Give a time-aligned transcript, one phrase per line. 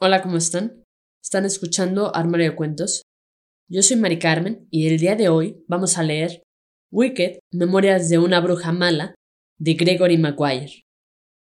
[0.00, 0.84] Hola, ¿cómo están?
[1.20, 3.02] Están escuchando Armario de Cuentos.
[3.68, 6.44] Yo soy Mari Carmen y el día de hoy vamos a leer
[6.92, 9.16] Wicked, Memorias de una bruja mala,
[9.58, 10.82] de Gregory Maguire.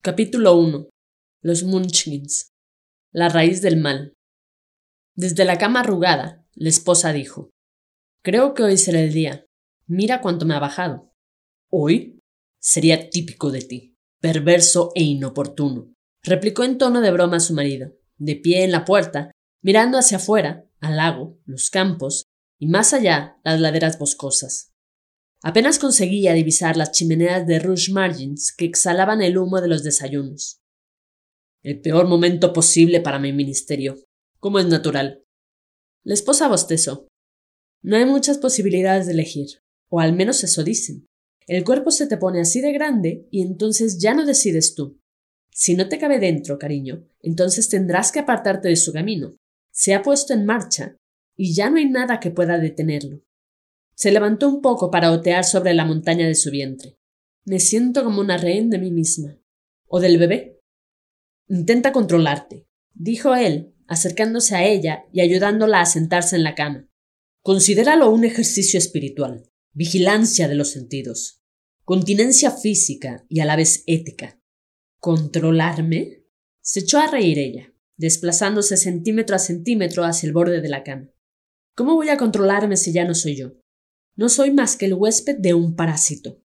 [0.04, 0.88] Capítulo 1.
[1.42, 2.50] Los Munchkins.
[3.12, 4.12] La raíz del mal.
[5.16, 7.50] Desde la cama arrugada, la esposa dijo:
[8.22, 9.46] Creo que hoy será el día.
[9.88, 11.10] Mira cuánto me ha bajado.
[11.72, 12.20] ¿Hoy?
[12.60, 15.92] Sería típico de ti, perverso e inoportuno,
[16.22, 19.30] replicó en tono de broma su marido de pie en la puerta,
[19.62, 22.24] mirando hacia afuera, al lago, los campos
[22.58, 24.72] y más allá las laderas boscosas.
[25.42, 30.60] Apenas conseguía divisar las chimeneas de Rush Margins que exhalaban el humo de los desayunos.
[31.62, 33.96] El peor momento posible para mi ministerio,
[34.40, 35.24] como es natural.
[36.04, 37.06] La esposa bostezó.
[37.82, 41.06] No hay muchas posibilidades de elegir, o al menos eso dicen.
[41.46, 45.00] El cuerpo se te pone así de grande y entonces ya no decides tú.
[45.60, 49.34] Si no te cabe dentro, cariño, entonces tendrás que apartarte de su camino.
[49.72, 50.96] Se ha puesto en marcha
[51.34, 53.24] y ya no hay nada que pueda detenerlo.
[53.96, 56.96] Se levantó un poco para otear sobre la montaña de su vientre.
[57.44, 59.36] Me siento como una rehén de mí misma.
[59.88, 60.60] ¿O del bebé?
[61.48, 66.88] Intenta controlarte, dijo él, acercándose a ella y ayudándola a sentarse en la cama.
[67.42, 71.42] Considéralo un ejercicio espiritual, vigilancia de los sentidos,
[71.82, 74.37] continencia física y a la vez ética.
[75.00, 76.24] ¿Controlarme?
[76.60, 81.10] Se echó a reír ella, desplazándose centímetro a centímetro hacia el borde de la cama.
[81.76, 83.52] ¿Cómo voy a controlarme si ya no soy yo?
[84.16, 86.42] No soy más que el huésped de un parásito.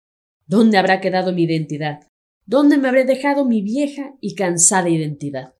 [0.46, 2.08] ¿Dónde habrá quedado mi identidad?
[2.46, 5.54] ¿Dónde me habré dejado mi vieja y cansada identidad?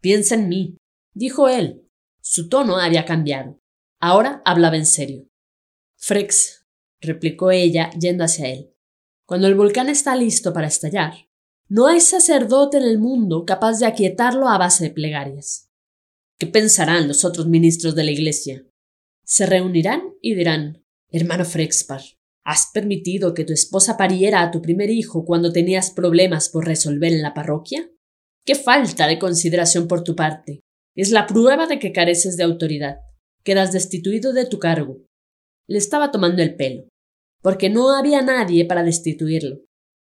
[0.00, 0.76] Piensa en mí,
[1.14, 1.88] dijo él.
[2.20, 3.58] Su tono había cambiado.
[3.98, 5.28] Ahora hablaba en serio.
[5.96, 6.64] Frex,
[7.00, 8.72] replicó ella yendo hacia él.
[9.26, 11.14] Cuando el volcán está listo para estallar,
[11.72, 15.70] no hay sacerdote en el mundo capaz de aquietarlo a base de plegarias.
[16.38, 18.66] ¿Qué pensarán los otros ministros de la Iglesia?
[19.24, 22.02] Se reunirán y dirán Hermano Frexpar,
[22.44, 27.10] ¿has permitido que tu esposa pariera a tu primer hijo cuando tenías problemas por resolver
[27.10, 27.88] en la parroquia?
[28.44, 30.60] ¡Qué falta de consideración por tu parte!
[30.94, 32.98] Es la prueba de que careces de autoridad.
[33.44, 35.06] Quedas destituido de tu cargo.
[35.66, 36.86] Le estaba tomando el pelo,
[37.40, 39.62] porque no había nadie para destituirlo.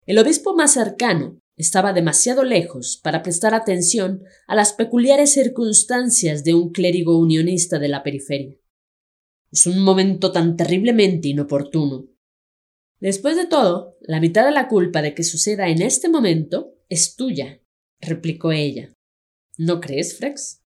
[0.06, 6.54] El obispo más cercano, estaba demasiado lejos para prestar atención a las peculiares circunstancias de
[6.54, 8.56] un clérigo unionista de la periferia.
[9.50, 12.06] Es un momento tan terriblemente inoportuno.
[13.00, 17.16] Después de todo, la mitad de la culpa de que suceda en este momento es
[17.16, 17.60] tuya,
[18.00, 18.92] replicó ella.
[19.58, 20.62] ¿No crees, Frex?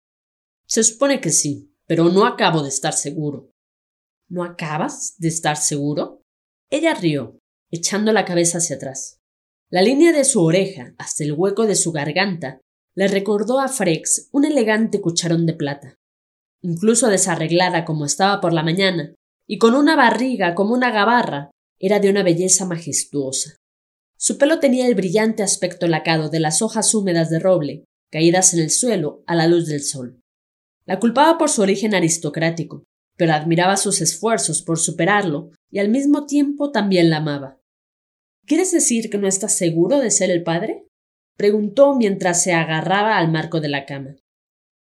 [0.67, 3.51] Se supone que sí, pero no acabo de estar seguro.
[4.29, 6.23] ¿No acabas de estar seguro?
[6.71, 7.39] Ella rió,
[7.71, 9.18] echando la cabeza hacia atrás.
[9.71, 12.61] La línea de su oreja hasta el hueco de su garganta
[12.95, 15.97] le recordó a Frex un elegante cucharón de plata.
[16.63, 19.15] Incluso desarreglada como estaba por la mañana,
[19.47, 23.57] y con una barriga como una gabarra, era de una belleza majestuosa.
[24.19, 28.61] Su pelo tenía el brillante aspecto lacado de las hojas húmedas de roble, caídas en
[28.61, 30.19] el suelo a la luz del sol.
[30.87, 32.85] La culpaba por su origen aristocrático,
[33.19, 37.59] pero admiraba sus esfuerzos por superarlo y al mismo tiempo también la amaba.
[38.49, 40.87] ¿Quieres decir que no estás seguro de ser el padre?
[41.37, 44.17] preguntó mientras se agarraba al marco de la cama.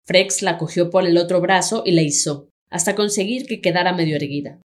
[0.05, 4.17] Frex la cogió por el otro brazo y la izó, hasta conseguir que quedara medio
[4.17, 4.61] erguida.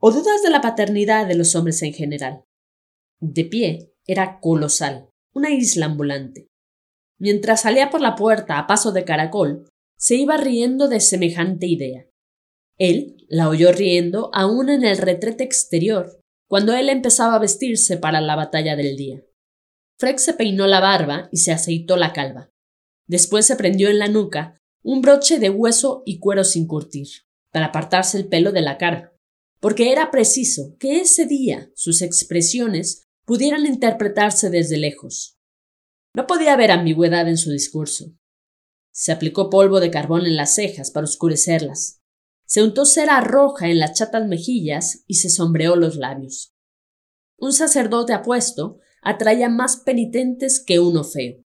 [0.00, 2.44] ¿O dudas de la paternidad de los hombres en general?
[3.20, 6.46] De pie, era colosal, una isla ambulante.
[7.20, 9.68] Mientras salía por la puerta a paso de caracol,
[9.98, 12.06] se iba riendo de semejante idea.
[12.78, 18.20] Él la oyó riendo aún en el retrete exterior, cuando él empezaba a vestirse para
[18.20, 19.22] la batalla del día.
[19.98, 22.50] Frex se peinó la barba y se aceitó la calva.
[23.06, 27.08] Después se prendió en la nuca un broche de hueso y cuero sin curtir,
[27.50, 29.14] para apartarse el pelo de la cara,
[29.60, 35.38] porque era preciso que ese día sus expresiones pudieran interpretarse desde lejos.
[36.14, 38.12] No podía haber ambigüedad en su discurso.
[38.92, 42.02] Se aplicó polvo de carbón en las cejas para oscurecerlas,
[42.46, 46.52] se untó cera roja en las chatas mejillas y se sombreó los labios.
[47.38, 51.42] Un sacerdote apuesto atraía más penitentes que uno feo.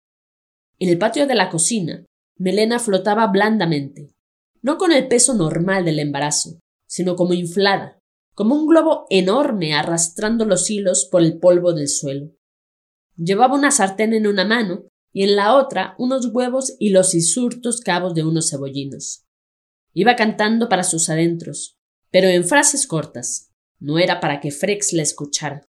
[0.79, 2.05] En el patio de la cocina,
[2.37, 4.11] Melena flotaba blandamente,
[4.63, 7.99] no con el peso normal del embarazo, sino como inflada,
[8.35, 12.33] como un globo enorme arrastrando los hilos por el polvo del suelo.
[13.17, 17.81] Llevaba una sartén en una mano y en la otra unos huevos y los insurtos
[17.81, 19.25] cabos de unos cebollinos.
[19.95, 21.77] Iba cantando para sus adentros,
[22.11, 23.51] pero en frases cortas.
[23.79, 25.65] No era para que Frex la escuchara.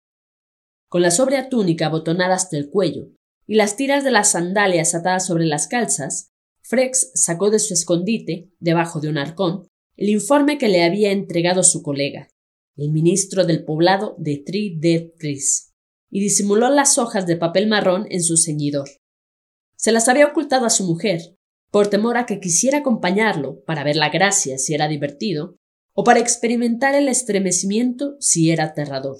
[0.88, 3.10] Con la sobria túnica abotonada hasta el cuello
[3.48, 6.30] y las tiras de las sandalias atadas sobre las calzas,
[6.62, 9.68] Frex sacó de su escondite, debajo de un arcón,
[9.98, 12.30] el informe que le había entregado su colega,
[12.78, 14.80] el ministro del poblado de Tri
[15.18, 15.72] Tris,
[16.10, 18.90] y disimuló las hojas de papel marrón en su ceñidor.
[19.76, 21.33] Se las había ocultado a su mujer,
[21.74, 25.58] por temor a que quisiera acompañarlo para ver la gracia si era divertido,
[25.96, 29.18] o para experimentar el estremecimiento si era aterrador.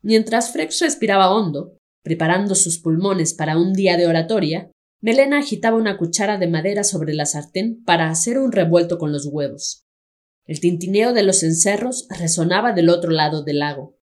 [0.00, 4.70] Mientras Frex respiraba hondo, preparando sus pulmones para un día de oratoria,
[5.02, 9.26] Melena agitaba una cuchara de madera sobre la sartén para hacer un revuelto con los
[9.26, 9.84] huevos.
[10.46, 13.98] El tintineo de los encerros resonaba del otro lado del lago.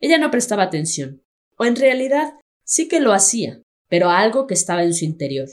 [0.00, 1.22] Ella no prestaba atención,
[1.58, 2.32] o en realidad
[2.64, 3.60] sí que lo hacía,
[3.90, 5.48] pero a algo que estaba en su interior.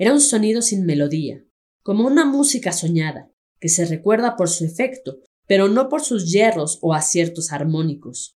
[0.00, 1.44] Era un sonido sin melodía,
[1.82, 3.30] como una música soñada,
[3.60, 8.34] que se recuerda por su efecto, pero no por sus hierros o aciertos armónicos.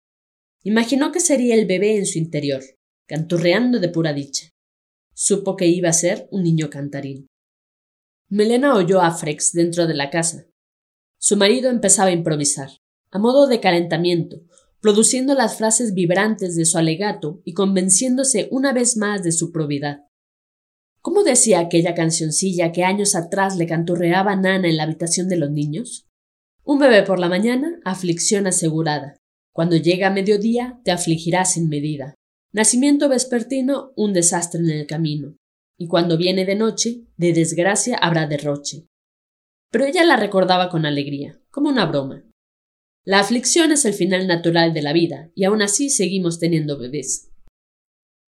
[0.62, 2.62] Imaginó que sería el bebé en su interior,
[3.08, 4.50] canturreando de pura dicha.
[5.14, 7.28] Supo que iba a ser un niño cantarín.
[8.28, 10.44] Melena oyó a Frex dentro de la casa.
[11.18, 12.72] Su marido empezaba a improvisar,
[13.10, 14.42] a modo de calentamiento,
[14.82, 20.02] produciendo las frases vibrantes de su alegato y convenciéndose una vez más de su probidad.
[21.04, 25.50] ¿Cómo decía aquella cancioncilla que años atrás le canturreaba Nana en la habitación de los
[25.50, 26.06] niños?
[26.64, 29.14] Un bebé por la mañana, aflicción asegurada.
[29.52, 32.14] Cuando llega a mediodía, te afligirá sin medida.
[32.54, 35.36] Nacimiento vespertino, un desastre en el camino.
[35.78, 38.86] Y cuando viene de noche, de desgracia habrá derroche.
[39.70, 42.24] Pero ella la recordaba con alegría, como una broma.
[43.04, 47.30] La aflicción es el final natural de la vida, y aún así seguimos teniendo bebés.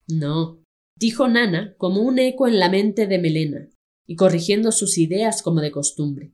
[0.10, 0.65] No,
[0.98, 3.70] dijo Nana como un eco en la mente de Melena,
[4.08, 6.34] y corrigiendo sus ideas como de costumbre.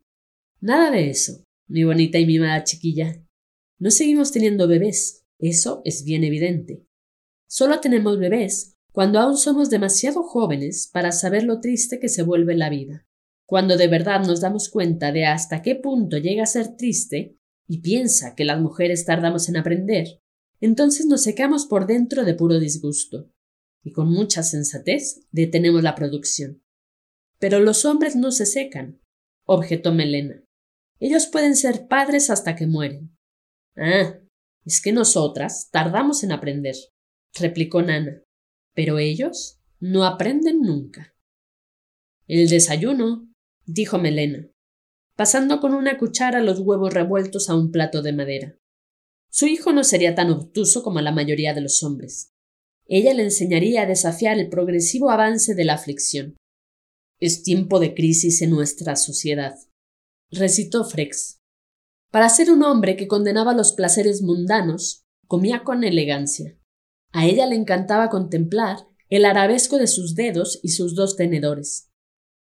[0.59, 3.23] Nada de eso, mi bonita y mimada chiquilla.
[3.79, 6.85] No seguimos teniendo bebés, eso es bien evidente.
[7.47, 12.55] Solo tenemos bebés cuando aún somos demasiado jóvenes para saber lo triste que se vuelve
[12.55, 13.07] la vida.
[13.47, 17.37] Cuando de verdad nos damos cuenta de hasta qué punto llega a ser triste,
[17.67, 20.21] y piensa que las mujeres tardamos en aprender,
[20.59, 23.29] entonces nos secamos por dentro de puro disgusto,
[23.83, 26.63] y con mucha sensatez detenemos la producción.
[27.39, 29.01] Pero los hombres no se secan,
[29.45, 30.44] objetó Melena.
[31.00, 33.18] Ellos pueden ser padres hasta que mueren.
[33.75, 34.19] Ah,
[34.66, 36.75] es que nosotras tardamos en aprender,
[37.33, 38.24] replicó Nana.
[38.74, 41.16] Pero ellos no aprenden nunca.
[42.28, 43.28] El desayuno,
[43.66, 44.51] dijo Melena
[45.22, 48.57] pasando con una cuchara los huevos revueltos a un plato de madera.
[49.30, 52.31] Su hijo no sería tan obtuso como la mayoría de los hombres.
[52.88, 56.38] Ella le enseñaría a desafiar el progresivo avance de la aflicción.
[57.19, 59.56] Es tiempo de crisis en nuestra sociedad,
[60.31, 61.39] recitó Frex.
[62.12, 66.57] Para ser un hombre que condenaba los placeres mundanos, comía con elegancia.
[67.13, 71.89] A ella le encantaba contemplar el arabesco de sus dedos y sus dos tenedores.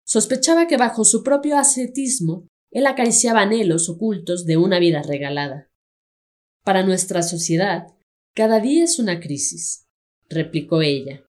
[0.07, 5.71] Sospechaba que bajo su propio ascetismo él acariciaba anhelos ocultos de una vida regalada.
[6.65, 7.87] Para nuestra sociedad,
[8.35, 9.84] cada día es una crisis,
[10.29, 11.25] replicó ella.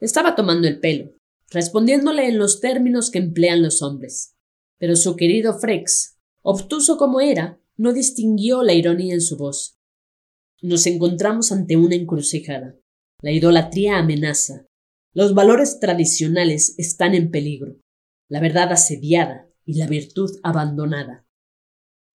[0.00, 1.12] Estaba tomando el pelo,
[1.50, 4.34] respondiéndole en los términos que emplean los hombres.
[4.78, 9.78] Pero su querido Frex, obtuso como era, no distinguió la ironía en su voz.
[10.62, 12.76] Nos encontramos ante una encrucijada.
[13.22, 14.66] La idolatría amenaza.
[15.12, 17.76] Los valores tradicionales están en peligro.
[18.28, 21.26] La verdad asediada, y la virtud abandonada.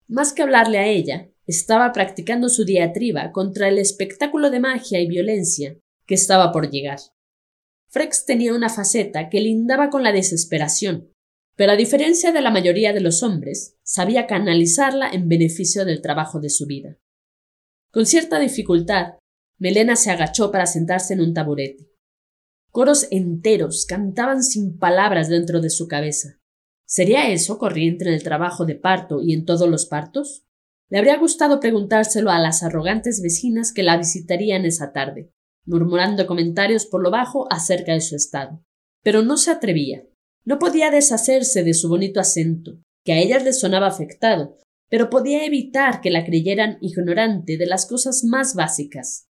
[0.07, 5.07] Más que hablarle a ella, estaba practicando su diatriba contra el espectáculo de magia y
[5.07, 6.99] violencia que estaba por llegar.
[7.89, 11.11] Frex tenía una faceta que lindaba con la desesperación,
[11.55, 16.39] pero a diferencia de la mayoría de los hombres, sabía canalizarla en beneficio del trabajo
[16.39, 16.97] de su vida.
[17.91, 19.13] Con cierta dificultad,
[19.57, 21.89] Melena se agachó para sentarse en un taburete.
[22.71, 26.41] Coros enteros cantaban sin palabras dentro de su cabeza.
[26.85, 30.45] ¿Sería eso corriente en el trabajo de parto y en todos los partos?
[30.89, 35.31] Le habría gustado preguntárselo a las arrogantes vecinas que la visitarían esa tarde,
[35.65, 38.63] murmurando comentarios por lo bajo acerca de su estado.
[39.03, 40.05] Pero no se atrevía.
[40.45, 44.57] No podía deshacerse de su bonito acento, que a ellas les sonaba afectado,
[44.89, 49.27] pero podía evitar que la creyeran ignorante de las cosas más básicas.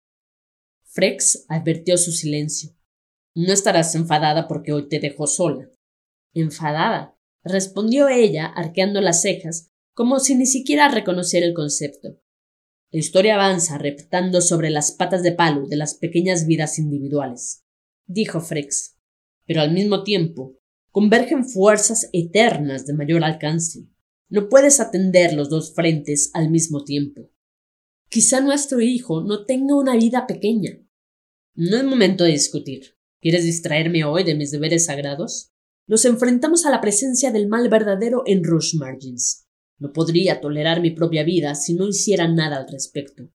[0.85, 2.73] Frex advirtió su silencio.
[3.37, 5.69] No estarás enfadada porque hoy te dejo sola.
[6.35, 7.17] ¿Enfadada?
[7.45, 12.19] respondió ella, arqueando las cejas, como si ni siquiera reconociera el concepto.
[12.95, 17.65] La historia avanza reptando sobre las patas de palo de las pequeñas vidas individuales,
[18.07, 18.97] dijo Frex.
[19.47, 20.61] Pero al mismo tiempo,
[20.93, 23.89] convergen fuerzas eternas de mayor alcance.
[24.29, 27.33] No puedes atender los dos frentes al mismo tiempo.
[28.11, 30.81] Quizá nuestro hijo no tenga una vida pequeña.
[31.57, 32.97] No es momento de discutir.
[33.21, 35.53] ¿Quieres distraerme hoy de mis deberes sagrados?
[35.89, 39.44] Nos enfrentamos a la presencia del mal verdadero en Rush Margins.
[39.79, 43.31] No podría tolerar mi propia vida si no hiciera nada al respecto.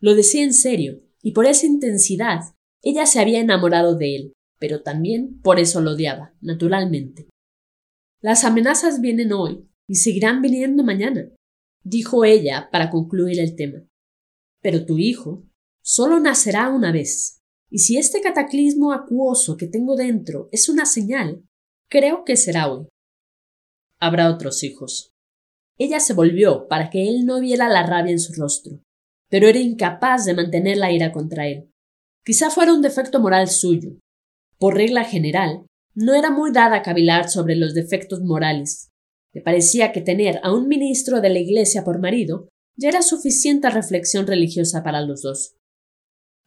[0.00, 2.40] Lo decía en serio, y por esa intensidad
[2.82, 7.28] ella se había enamorado de él, pero también por eso lo odiaba, naturalmente.
[8.20, 11.30] Las amenazas vienen hoy y seguirán viniendo mañana,
[11.82, 13.84] dijo ella para concluir el tema.
[14.62, 15.44] Pero tu hijo
[15.82, 21.44] solo nacerá una vez, y si este cataclismo acuoso que tengo dentro es una señal,
[21.88, 22.88] creo que será hoy.
[23.98, 25.14] Habrá otros hijos.
[25.80, 28.82] Ella se volvió para que él no viera la rabia en su rostro,
[29.30, 31.70] pero era incapaz de mantener la ira contra él.
[32.22, 33.98] Quizá fuera un defecto moral suyo.
[34.58, 38.90] Por regla general, no era muy dada a cavilar sobre los defectos morales.
[39.32, 43.70] Le parecía que tener a un ministro de la Iglesia por marido ya era suficiente
[43.70, 45.56] reflexión religiosa para los dos.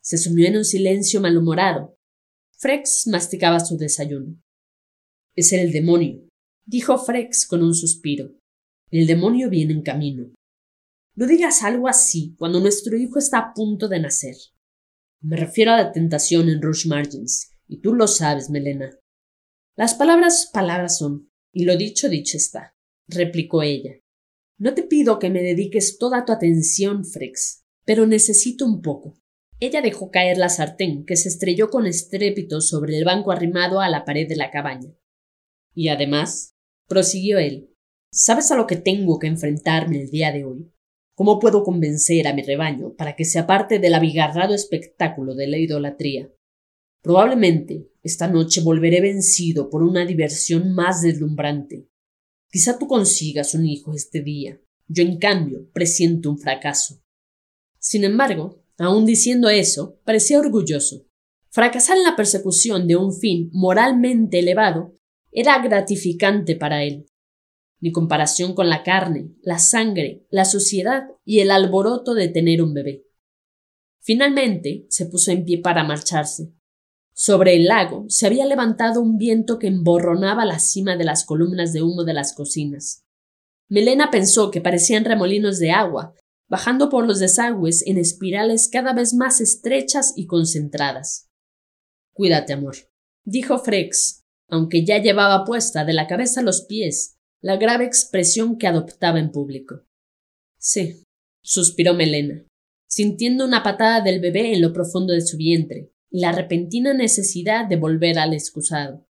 [0.04, 1.96] Se sumió en un silencio malhumorado.
[2.60, 4.40] Frex masticaba su desayuno.
[5.36, 6.28] Es el demonio,
[6.68, 8.36] dijo Frex con un suspiro.
[8.94, 10.36] El demonio viene en camino.
[11.16, 14.36] No digas algo así cuando nuestro hijo está a punto de nacer.
[15.20, 18.96] Me refiero a la tentación en Rush Margins, y tú lo sabes, Melena.
[19.76, 22.76] Las palabras palabras son, y lo dicho dicho está,
[23.08, 23.94] replicó ella.
[24.60, 29.18] No te pido que me dediques toda tu atención, Frex, pero necesito un poco.
[29.60, 33.90] Ella dejó caer la sartén, que se estrelló con estrépito sobre el banco arrimado a
[33.90, 34.94] la pared de la cabaña.
[35.74, 36.54] Y además,
[36.88, 37.73] prosiguió él,
[38.14, 40.72] ¿sabes a lo que tengo que enfrentarme el día de hoy?
[41.16, 45.58] ¿Cómo puedo convencer a mi rebaño para que se aparte del abigarrado espectáculo de la
[45.58, 46.32] idolatría?
[47.02, 51.88] Probablemente esta noche volveré vencido por una diversión más deslumbrante,
[52.54, 54.62] Quizá tú consigas un hijo este día.
[54.88, 57.02] Yo, en cambio, presiento un fracaso.
[57.80, 61.08] Sin embargo, aun diciendo eso, parecía orgulloso.
[61.50, 64.94] Fracasar en la persecución de un fin moralmente elevado
[65.32, 67.08] era gratificante para él.
[67.84, 72.74] Mi comparación con la carne, la sangre, la suciedad y el alboroto de tener un
[72.74, 73.04] bebé.
[74.00, 76.54] Finalmente se puso en pie para marcharse.
[77.14, 81.74] Sobre el lago se había levantado un viento que emborronaba la cima de las columnas
[81.74, 83.04] de humo de las cocinas.
[83.68, 86.16] Melena pensó que parecían remolinos de agua,
[86.48, 91.30] bajando por los desagües en espirales cada vez más estrechas y concentradas.
[92.14, 92.78] Cuídate, amor,
[93.26, 98.58] dijo Frex, aunque ya llevaba puesta de la cabeza a los pies la grave expresión
[98.58, 99.84] que adoptaba en público.
[100.58, 101.04] Sí,
[101.44, 102.46] suspiró Melena,
[102.90, 107.76] sintiendo una patada del bebé en lo profundo de su vientre, la repentina necesidad de
[107.76, 109.06] volver al excusado.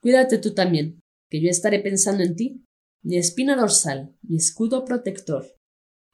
[0.00, 1.00] Cuídate tú también,
[1.30, 2.64] que yo estaré pensando en ti,
[3.02, 5.54] mi espina dorsal, mi escudo protector.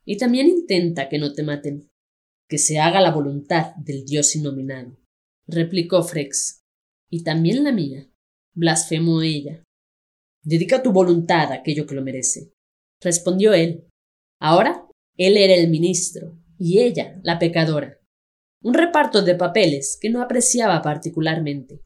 [0.05, 1.89] Y también intenta que no te maten,
[2.49, 4.97] que se haga la voluntad del Dios innominado,
[5.47, 6.62] replicó Frex.
[7.09, 8.11] Y también la mía,
[8.55, 9.62] blasfemó ella.
[10.42, 12.52] Dedica tu voluntad a aquello que lo merece,
[13.00, 13.87] respondió él.
[14.40, 18.00] Ahora él era el ministro y ella la pecadora
[18.62, 21.80] un reparto de papeles que no apreciaba particularmente.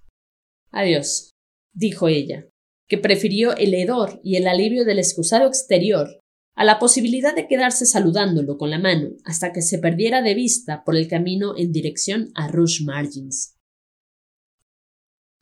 [0.70, 1.30] Adiós,
[1.72, 2.48] dijo ella,
[2.88, 6.20] que prefirió el hedor y el alivio del excusado exterior
[6.56, 10.82] a la posibilidad de quedarse saludándolo con la mano hasta que se perdiera de vista
[10.84, 13.56] por el camino en dirección a Rush Margins.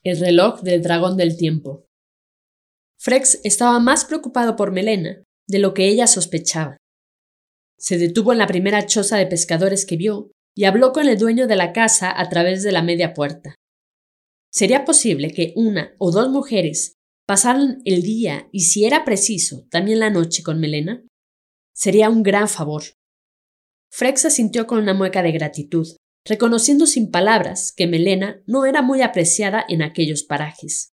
[0.02, 1.86] El reloj del dragón del tiempo.
[3.02, 6.76] Frex estaba más preocupado por Melena de lo que ella sospechaba.
[7.76, 11.48] Se detuvo en la primera choza de pescadores que vio y habló con el dueño
[11.48, 13.56] de la casa a través de la media puerta.
[14.52, 16.94] ¿Sería posible que una o dos mujeres
[17.26, 21.04] pasaran el día y, si era preciso, también la noche con Melena?
[21.74, 22.84] Sería un gran favor.
[23.90, 25.88] Frex sintió con una mueca de gratitud,
[26.24, 30.92] reconociendo sin palabras que Melena no era muy apreciada en aquellos parajes.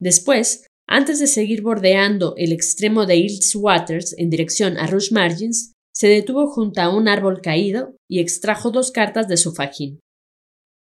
[0.00, 5.72] Después, antes de seguir bordeando el extremo de Hills Waters en dirección a Rush Margins,
[5.94, 10.00] se detuvo junto a un árbol caído y extrajo dos cartas de su fajín.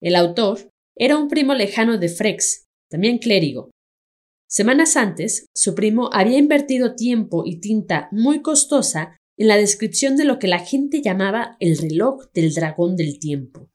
[0.01, 3.71] El autor era un primo lejano de Frex, también clérigo.
[4.49, 10.25] Semanas antes, su primo había invertido tiempo y tinta muy costosa en la descripción de
[10.25, 13.69] lo que la gente llamaba el reloj del dragón del tiempo.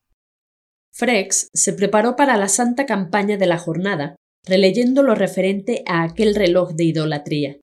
[0.93, 6.35] Frex se preparó para la santa campaña de la jornada, releyendo lo referente a aquel
[6.35, 7.59] reloj de idolatría.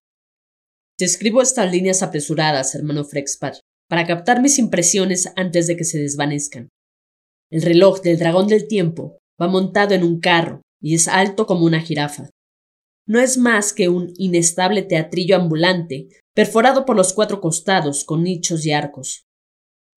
[0.96, 3.54] Te escribo estas líneas apresuradas, hermano Frexpad,
[3.88, 6.68] para captar mis impresiones antes de que se desvanezcan.
[7.50, 11.64] El reloj del dragón del tiempo va montado en un carro y es alto como
[11.64, 12.28] una jirafa.
[13.06, 18.66] No es más que un inestable teatrillo ambulante, perforado por los cuatro costados con nichos
[18.66, 19.24] y arcos.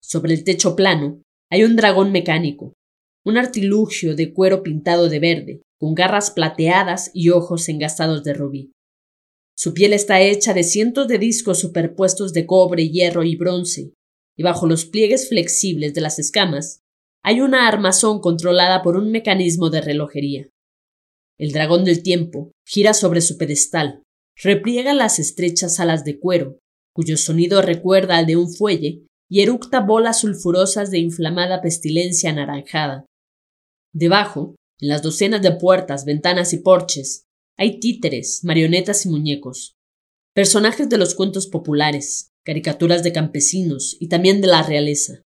[0.02, 1.20] Sobre el techo plano
[1.50, 2.72] hay un dragón mecánico,
[3.24, 8.72] un artilugio de cuero pintado de verde, con garras plateadas y ojos engastados de rubí.
[9.56, 13.92] Su piel está hecha de cientos de discos superpuestos de cobre, hierro y bronce,
[14.36, 16.80] y bajo los pliegues flexibles de las escamas
[17.24, 20.48] hay una armazón controlada por un mecanismo de relojería.
[21.38, 24.02] El dragón del tiempo gira sobre su pedestal,
[24.36, 26.58] repliega las estrechas alas de cuero,
[26.92, 33.06] cuyo sonido recuerda al de un fuelle, y eructa bolas sulfurosas de inflamada pestilencia anaranjada.
[33.92, 37.24] Debajo, en las docenas de puertas, ventanas y porches,
[37.58, 39.74] hay títeres, marionetas y muñecos,
[40.34, 45.22] personajes de los cuentos populares, caricaturas de campesinos y también de la realeza,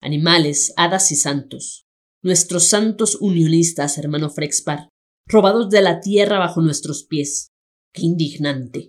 [0.00, 1.84] animales, hadas y santos,
[2.22, 4.88] nuestros santos unionistas, hermano Frexpar,
[5.26, 7.50] robados de la tierra bajo nuestros pies.
[7.92, 8.88] ¡Qué indignante!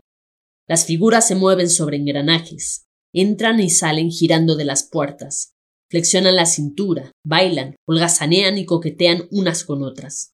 [0.67, 5.51] Las figuras se mueven sobre engranajes, entran y salen girando de las puertas,
[5.89, 10.31] flexionan la cintura, bailan, holgazanean y coquetean unas con otras.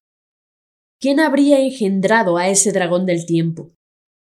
[1.00, 3.74] ¿Quién habría engendrado a ese dragón del tiempo?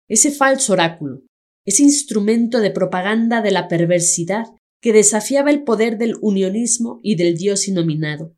[0.09, 1.23] Ese falso oráculo,
[1.64, 4.45] ese instrumento de propaganda de la perversidad
[4.83, 8.35] que desafiaba el poder del unionismo y del dios inominado.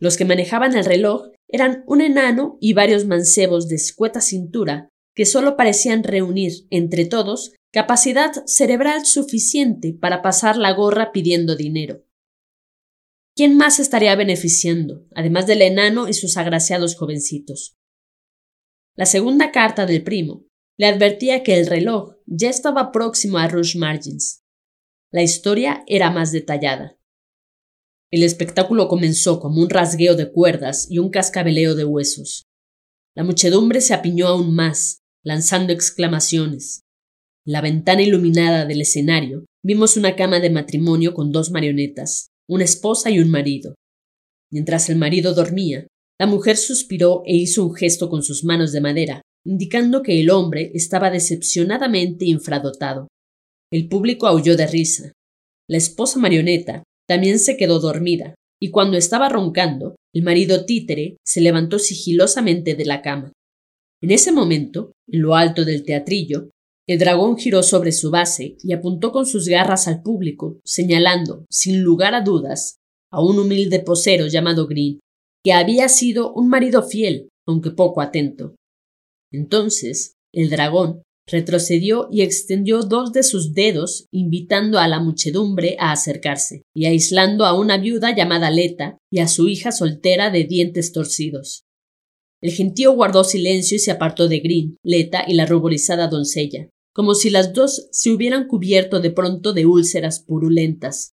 [0.00, 5.26] Los que manejaban el reloj eran un enano y varios mancebos de escueta cintura que
[5.26, 12.04] solo parecían reunir entre todos capacidad cerebral suficiente para pasar la gorra pidiendo dinero.
[13.36, 17.76] ¿Quién más estaría beneficiando, además del enano y sus agraciados jovencitos?
[18.96, 20.46] La segunda carta del primo
[20.76, 24.42] le advertía que el reloj ya estaba próximo a Rush Margins.
[25.12, 26.98] La historia era más detallada.
[28.10, 32.48] El espectáculo comenzó como un rasgueo de cuerdas y un cascabeleo de huesos.
[33.14, 36.84] La muchedumbre se apiñó aún más, lanzando exclamaciones.
[37.50, 43.10] La ventana iluminada del escenario vimos una cama de matrimonio con dos marionetas, una esposa
[43.10, 43.74] y un marido.
[44.52, 45.88] Mientras el marido dormía,
[46.20, 50.30] la mujer suspiró e hizo un gesto con sus manos de madera, indicando que el
[50.30, 53.08] hombre estaba decepcionadamente infradotado.
[53.72, 55.10] El público aulló de risa.
[55.68, 61.40] La esposa marioneta también se quedó dormida, y cuando estaba roncando, el marido títere se
[61.40, 63.32] levantó sigilosamente de la cama.
[64.00, 66.50] En ese momento, en lo alto del teatrillo,
[66.90, 71.82] el dragón giró sobre su base y apuntó con sus garras al público, señalando, sin
[71.82, 72.78] lugar a dudas,
[73.12, 74.98] a un humilde posero llamado Green,
[75.44, 78.56] que había sido un marido fiel, aunque poco atento.
[79.32, 85.92] Entonces, el dragón retrocedió y extendió dos de sus dedos, invitando a la muchedumbre a
[85.92, 90.90] acercarse, y aislando a una viuda llamada Leta y a su hija soltera de dientes
[90.90, 91.62] torcidos.
[92.42, 97.14] El gentío guardó silencio y se apartó de Green, Leta y la ruborizada doncella, como
[97.14, 101.12] si las dos se hubieran cubierto de pronto de úlceras purulentas.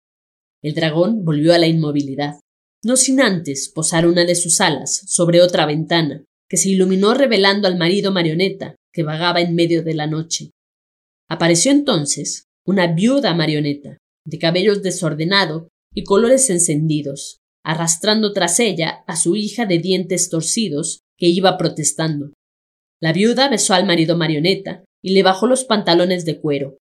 [0.63, 2.41] El dragón volvió a la inmovilidad,
[2.85, 7.67] no sin antes posar una de sus alas sobre otra ventana, que se iluminó revelando
[7.69, 10.51] al marido marioneta, que vagaba en medio de la noche.
[11.29, 19.17] Apareció entonces una viuda marioneta, de cabellos desordenado y colores encendidos, arrastrando tras ella a
[19.17, 22.33] su hija de dientes torcidos que iba protestando.
[23.01, 26.79] La viuda besó al marido marioneta y le bajó los pantalones de cuero.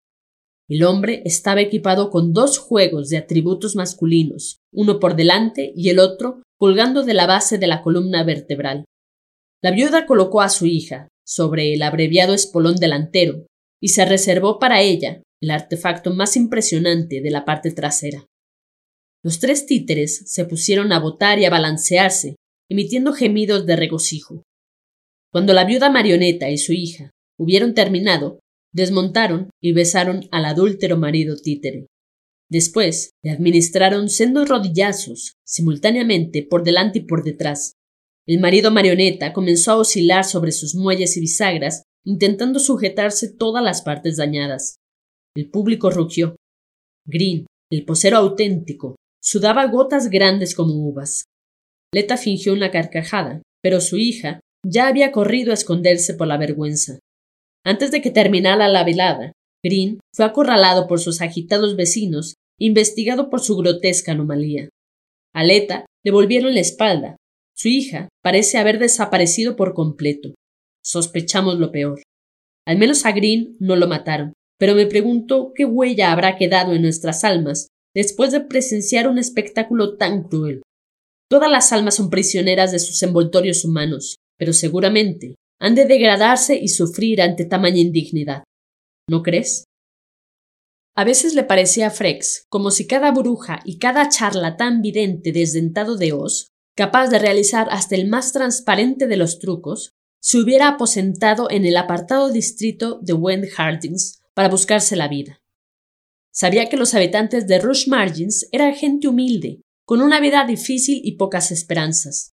[0.69, 5.97] El hombre estaba equipado con dos juegos de atributos masculinos, uno por delante y el
[5.97, 8.85] otro colgando de la base de la columna vertebral.
[9.63, 13.47] La viuda colocó a su hija sobre el abreviado espolón delantero
[13.81, 18.25] y se reservó para ella el artefacto más impresionante de la parte trasera.
[19.23, 22.35] Los tres títeres se pusieron a botar y a balancearse
[22.69, 24.43] emitiendo gemidos de regocijo.
[25.31, 28.39] Cuando la viuda marioneta y su hija hubieron terminado,
[28.73, 31.87] desmontaron y besaron al adúltero marido títere.
[32.51, 37.73] Después le administraron sendos rodillazos, simultáneamente por delante y por detrás.
[38.27, 43.81] El marido marioneta comenzó a oscilar sobre sus muelles y bisagras, intentando sujetarse todas las
[43.81, 44.77] partes dañadas.
[45.35, 46.35] El público rugió.
[47.07, 51.23] Green, el posero auténtico, sudaba gotas grandes como uvas.
[51.93, 56.99] Leta fingió una carcajada, pero su hija ya había corrido a esconderse por la vergüenza.
[57.65, 63.41] Antes de que terminara la velada, Green fue acorralado por sus agitados vecinos, investigado por
[63.41, 64.69] su grotesca anomalía.
[65.33, 67.17] A Leta le volvieron la espalda.
[67.55, 70.33] Su hija parece haber desaparecido por completo.
[70.83, 72.01] Sospechamos lo peor.
[72.65, 76.81] Al menos a Green no lo mataron, pero me pregunto qué huella habrá quedado en
[76.81, 80.61] nuestras almas después de presenciar un espectáculo tan cruel.
[81.29, 86.69] Todas las almas son prisioneras de sus envoltorios humanos, pero seguramente han de degradarse y
[86.69, 88.43] sufrir ante tamaña indignidad.
[89.09, 89.65] ¿No crees?
[90.95, 95.95] A veces le parecía a Frex como si cada bruja y cada charlatán vidente desdentado
[95.97, 99.91] de Oz, capaz de realizar hasta el más transparente de los trucos,
[100.21, 105.39] se hubiera aposentado en el apartado distrito de Wend Hardings para buscarse la vida.
[106.33, 111.17] Sabía que los habitantes de Rush Margins eran gente humilde, con una vida difícil y
[111.17, 112.31] pocas esperanzas.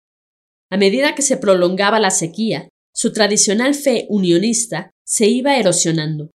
[0.70, 6.32] A medida que se prolongaba la sequía, su tradicional fe unionista se iba erosionando.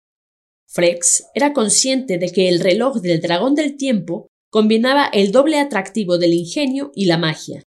[0.67, 6.17] Frex era consciente de que el reloj del dragón del tiempo combinaba el doble atractivo
[6.17, 7.63] del ingenio y la magia,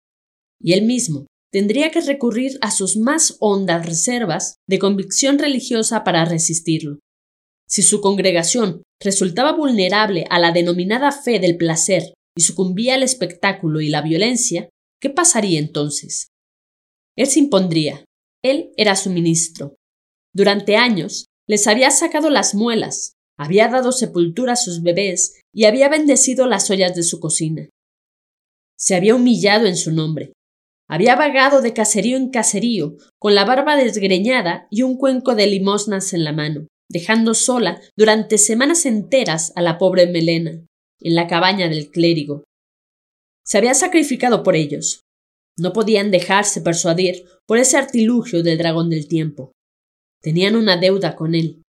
[0.59, 6.25] y él mismo tendría que recurrir a sus más hondas reservas de convicción religiosa para
[6.25, 6.99] resistirlo.
[7.67, 13.81] Si su congregación resultaba vulnerable a la denominada fe del placer y sucumbía al espectáculo
[13.81, 14.69] y la violencia,
[15.01, 16.27] ¿qué pasaría entonces?
[17.15, 18.03] Él se impondría.
[18.45, 19.75] Él era su ministro.
[20.31, 25.89] Durante años les había sacado las muelas, había dado sepultura a sus bebés y había
[25.89, 27.69] bendecido las ollas de su cocina.
[28.77, 30.33] Se había humillado en su nombre,
[30.87, 36.13] había vagado de caserío en caserío, con la barba desgreñada y un cuenco de limosnas
[36.13, 40.51] en la mano, dejando sola durante semanas enteras a la pobre Melena,
[41.01, 42.43] en la cabaña del clérigo.
[43.43, 45.01] Se había sacrificado por ellos.
[45.57, 49.51] No podían dejarse persuadir por ese artilugio del dragón del tiempo.
[50.21, 51.63] Tenían una deuda con él.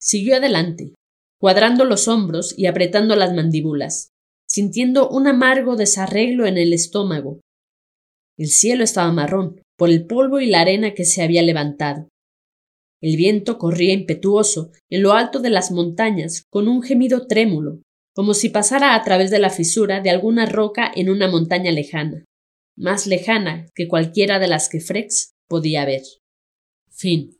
[0.00, 0.94] Siguió adelante,
[1.40, 4.08] cuadrando los hombros y apretando las mandíbulas,
[4.46, 7.40] sintiendo un amargo desarreglo en el estómago
[8.38, 12.08] el cielo estaba marrón, por el polvo y la arena que se había levantado.
[13.02, 17.82] El viento corría impetuoso en lo alto de las montañas con un gemido trémulo,
[18.14, 22.24] como si pasara a través de la fisura de alguna roca en una montaña lejana,
[22.76, 26.02] más lejana que cualquiera de las que Frex podía ver.
[26.90, 27.38] Fin.